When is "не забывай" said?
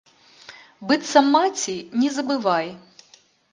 2.01-2.67